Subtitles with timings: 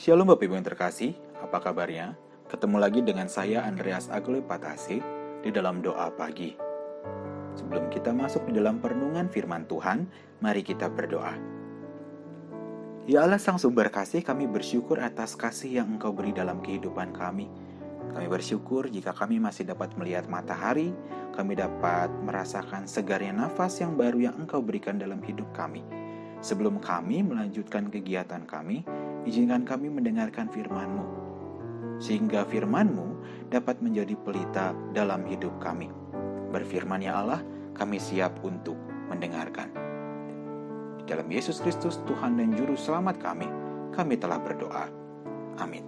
[0.00, 1.12] Shalom Bapak Ibu yang terkasih,
[1.44, 2.16] apa kabarnya?
[2.48, 4.96] Ketemu lagi dengan saya Andreas Agloi Patase
[5.44, 6.56] di dalam doa pagi.
[7.52, 10.08] Sebelum kita masuk di dalam perenungan firman Tuhan,
[10.40, 11.36] mari kita berdoa.
[13.04, 17.52] Ya Allah Sang Sumber Kasih, kami bersyukur atas kasih yang Engkau beri dalam kehidupan kami.
[18.16, 20.96] Kami bersyukur jika kami masih dapat melihat matahari,
[21.36, 25.84] kami dapat merasakan segarnya nafas yang baru yang Engkau berikan dalam hidup kami.
[26.40, 28.80] Sebelum kami melanjutkan kegiatan kami,
[29.28, 31.06] izinkan kami mendengarkan firman-Mu,
[32.00, 33.08] sehingga firman-Mu
[33.52, 35.90] dapat menjadi pelita dalam hidup kami.
[36.50, 37.40] Berfirman ya Allah,
[37.76, 38.78] kami siap untuk
[39.10, 39.70] mendengarkan.
[41.00, 43.46] Di dalam Yesus Kristus, Tuhan dan Juru Selamat kami,
[43.94, 44.86] kami telah berdoa.
[45.58, 45.86] Amin.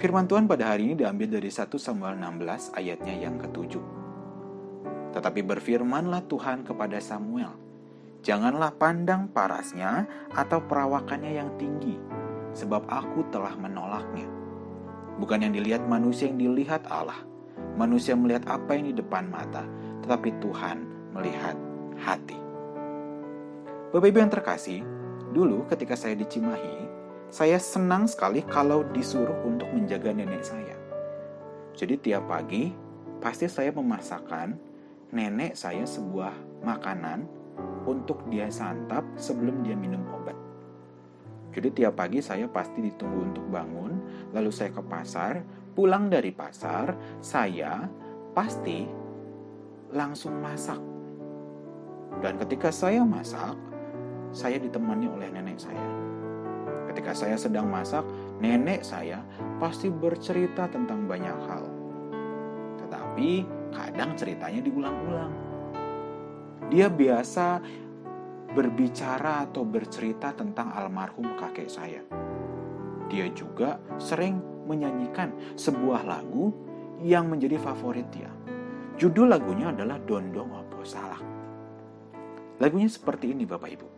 [0.00, 3.84] Firman Tuhan pada hari ini diambil dari 1 Samuel 16 ayatnya yang ketujuh.
[5.14, 7.63] Tetapi berfirmanlah Tuhan kepada Samuel,
[8.24, 12.00] Janganlah pandang parasnya atau perawakannya yang tinggi,
[12.56, 14.24] sebab aku telah menolaknya.
[15.20, 17.20] Bukan yang dilihat manusia yang dilihat Allah.
[17.76, 19.68] Manusia melihat apa yang di depan mata,
[20.00, 21.52] tetapi Tuhan melihat
[22.00, 22.40] hati.
[23.92, 24.80] Bapak Ibu yang terkasih,
[25.36, 26.88] dulu ketika saya di Cimahi,
[27.28, 30.80] saya senang sekali kalau disuruh untuk menjaga nenek saya.
[31.76, 32.72] Jadi tiap pagi,
[33.20, 34.56] pasti saya memasakkan
[35.12, 37.43] nenek saya sebuah makanan
[37.84, 40.36] untuk dia santap sebelum dia minum obat.
[41.54, 43.92] Jadi tiap pagi saya pasti ditunggu untuk bangun,
[44.34, 45.38] lalu saya ke pasar,
[45.74, 47.86] pulang dari pasar, saya
[48.34, 48.82] pasti
[49.94, 50.82] langsung masak.
[52.18, 53.54] Dan ketika saya masak,
[54.34, 55.88] saya ditemani oleh nenek saya.
[56.90, 58.02] Ketika saya sedang masak,
[58.42, 59.22] nenek saya
[59.62, 61.64] pasti bercerita tentang banyak hal.
[62.82, 63.30] Tetapi
[63.70, 65.43] kadang ceritanya diulang-ulang.
[66.74, 67.62] Dia biasa
[68.50, 72.02] berbicara atau bercerita tentang almarhum kakek saya.
[73.06, 76.50] Dia juga sering menyanyikan sebuah lagu
[76.98, 78.26] yang menjadi favorit dia.
[78.98, 81.22] Judul lagunya adalah Dondong Opo Salak.
[82.58, 83.88] Lagunya seperti ini Bapak Ibu.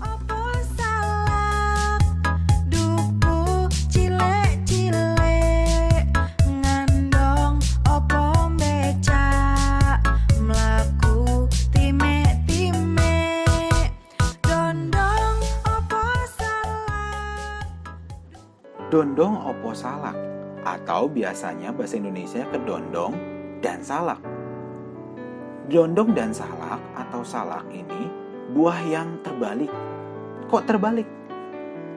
[0.00, 0.41] opo
[19.72, 20.16] salak
[20.68, 23.16] atau biasanya bahasa Indonesia kedondong
[23.64, 24.20] dan salak.
[25.72, 28.12] Dondong dan salak atau salak ini
[28.52, 29.72] buah yang terbalik.
[30.52, 31.08] Kok terbalik?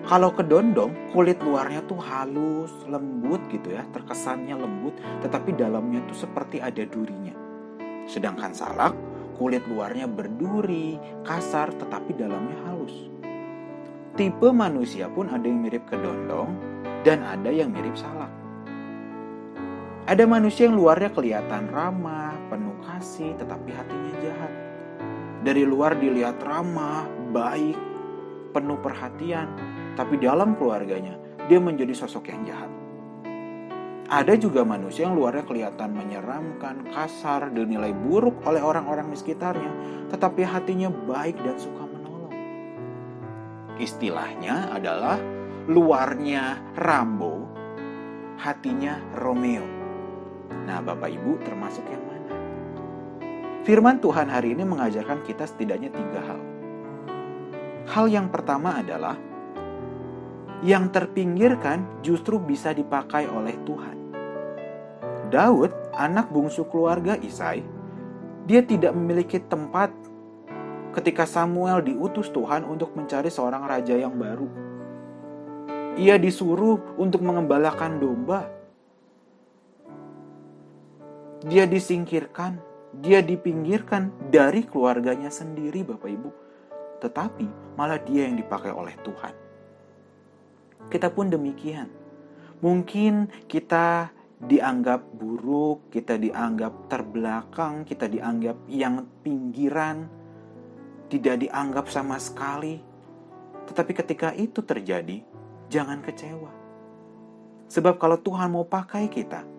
[0.06, 4.94] Kalau kedondong, kulit luarnya tuh halus, lembut gitu ya, terkesannya lembut,
[5.26, 7.34] tetapi dalamnya tuh seperti ada durinya.
[8.06, 8.94] Sedangkan salak,
[9.36, 13.10] kulit luarnya berduri, kasar, tetapi dalamnya halus.
[14.14, 16.75] Tipe manusia pun ada yang mirip kedondong,
[17.06, 18.34] dan ada yang mirip salak.
[20.10, 24.54] Ada manusia yang luarnya kelihatan ramah, penuh kasih, tetapi hatinya jahat.
[25.46, 27.78] Dari luar dilihat ramah, baik,
[28.50, 29.50] penuh perhatian,
[29.94, 32.70] tapi dalam keluarganya dia menjadi sosok yang jahat.
[34.06, 39.74] Ada juga manusia yang luarnya kelihatan menyeramkan, kasar, dinilai buruk oleh orang-orang di sekitarnya,
[40.14, 42.34] tetapi hatinya baik dan suka menolong.
[43.82, 45.18] Istilahnya adalah
[45.66, 47.42] luarnya Rambo,
[48.38, 49.66] hatinya Romeo.
[50.70, 52.34] Nah, Bapak Ibu termasuk yang mana?
[53.66, 56.42] Firman Tuhan hari ini mengajarkan kita setidaknya tiga hal.
[57.90, 59.18] Hal yang pertama adalah
[60.62, 63.98] yang terpinggirkan justru bisa dipakai oleh Tuhan.
[65.34, 67.66] Daud, anak bungsu keluarga Isai,
[68.46, 69.90] dia tidak memiliki tempat
[70.94, 74.75] ketika Samuel diutus Tuhan untuk mencari seorang raja yang baru
[75.96, 78.52] ia disuruh untuk mengembalakan domba.
[81.46, 82.60] Dia disingkirkan,
[83.00, 86.30] dia dipinggirkan dari keluarganya sendiri, Bapak Ibu.
[87.00, 89.36] Tetapi malah dia yang dipakai oleh Tuhan.
[90.92, 91.88] Kita pun demikian.
[92.60, 94.10] Mungkin kita
[94.42, 100.10] dianggap buruk, kita dianggap terbelakang, kita dianggap yang pinggiran,
[101.08, 102.82] tidak dianggap sama sekali.
[103.70, 105.35] Tetapi ketika itu terjadi,
[105.72, 106.52] jangan kecewa.
[107.66, 109.56] Sebab kalau Tuhan mau pakai kita,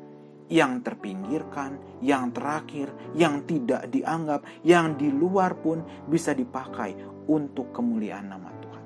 [0.46, 6.94] yang terpinggirkan, yang terakhir, yang tidak dianggap, yang di luar pun bisa dipakai
[7.26, 8.84] untuk kemuliaan nama Tuhan.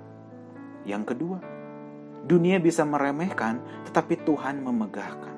[0.89, 1.39] Yang kedua,
[2.25, 5.37] dunia bisa meremehkan, tetapi Tuhan memegahkan.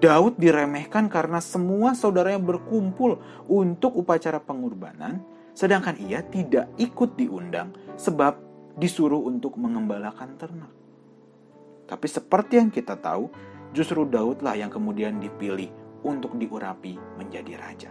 [0.00, 5.20] Daud diremehkan karena semua saudaranya berkumpul untuk upacara pengorbanan,
[5.52, 8.34] sedangkan ia tidak ikut diundang sebab
[8.80, 10.79] disuruh untuk mengembalakan ternak.
[11.90, 13.26] Tapi seperti yang kita tahu,
[13.74, 15.74] justru Daudlah yang kemudian dipilih
[16.06, 17.90] untuk diurapi menjadi raja.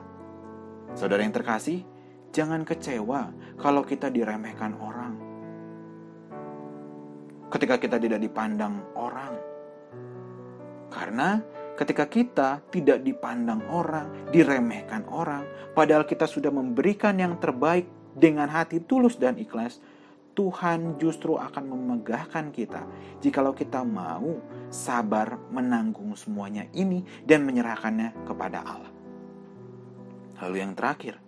[0.96, 1.84] Saudara yang terkasih,
[2.32, 5.14] jangan kecewa kalau kita diremehkan orang.
[7.52, 9.36] Ketika kita tidak dipandang orang.
[10.90, 11.44] Karena
[11.78, 17.86] ketika kita tidak dipandang orang, diremehkan orang, padahal kita sudah memberikan yang terbaik
[18.18, 19.78] dengan hati tulus dan ikhlas,
[20.40, 22.88] Tuhan justru akan memegahkan kita
[23.20, 24.40] jikalau kita mau
[24.72, 28.88] sabar menanggung semuanya ini dan menyerahkannya kepada Allah.
[30.40, 31.20] Lalu yang terakhir,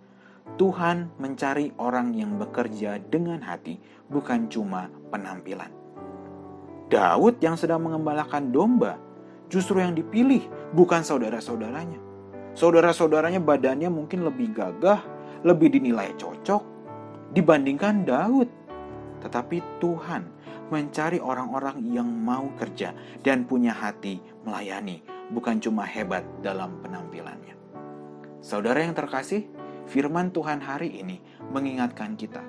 [0.56, 3.76] Tuhan mencari orang yang bekerja dengan hati,
[4.08, 5.68] bukan cuma penampilan.
[6.88, 8.96] Daud yang sedang mengembalakan domba,
[9.52, 10.40] justru yang dipilih,
[10.72, 12.00] bukan saudara-saudaranya.
[12.56, 15.04] Saudara-saudaranya badannya mungkin lebih gagah,
[15.44, 16.72] lebih dinilai cocok
[17.32, 18.61] dibandingkan Daud
[19.22, 20.26] tetapi Tuhan
[20.68, 22.90] mencari orang-orang yang mau kerja
[23.22, 27.54] dan punya hati melayani, bukan cuma hebat dalam penampilannya.
[28.42, 29.46] Saudara yang terkasih,
[29.86, 31.22] firman Tuhan hari ini
[31.54, 32.42] mengingatkan kita.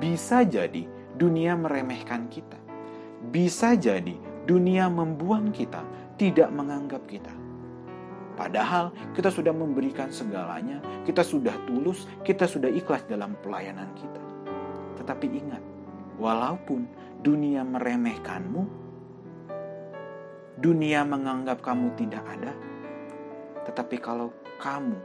[0.00, 0.88] Bisa jadi
[1.20, 2.56] dunia meremehkan kita.
[3.28, 4.16] Bisa jadi
[4.48, 5.84] dunia membuang kita,
[6.16, 7.30] tidak menganggap kita.
[8.32, 14.22] Padahal kita sudah memberikan segalanya, kita sudah tulus, kita sudah ikhlas dalam pelayanan kita.
[14.96, 15.62] Tetapi ingat,
[16.20, 16.86] Walaupun
[17.24, 18.62] dunia meremehkanmu,
[20.60, 22.52] dunia menganggap kamu tidak ada,
[23.64, 24.28] tetapi kalau
[24.60, 24.98] kamu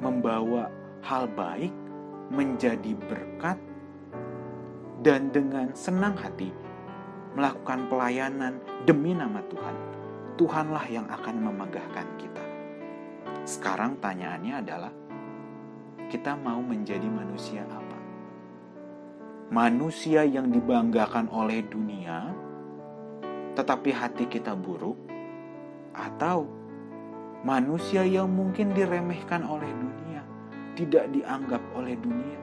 [0.00, 0.72] membawa
[1.04, 1.72] hal baik
[2.32, 3.60] menjadi berkat
[5.04, 6.48] dan dengan senang hati
[7.36, 8.56] melakukan pelayanan
[8.88, 9.76] demi nama Tuhan,
[10.40, 12.44] Tuhanlah yang akan memegahkan kita.
[13.44, 14.92] Sekarang tanyaannya adalah,
[16.08, 17.83] kita mau menjadi manusia apa?
[19.54, 22.34] Manusia yang dibanggakan oleh dunia,
[23.54, 24.98] tetapi hati kita buruk,
[25.94, 26.50] atau
[27.46, 30.26] manusia yang mungkin diremehkan oleh dunia,
[30.74, 32.40] tidak dianggap oleh dunia,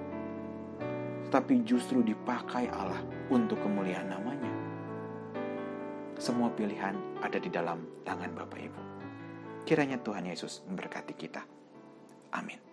[1.27, 4.51] tetapi justru dipakai Allah untuk kemuliaan namanya.
[6.15, 8.81] Semua pilihan ada di dalam tangan Bapak Ibu.
[9.67, 11.43] Kiranya Tuhan Yesus memberkati kita.
[12.31, 12.70] Amin.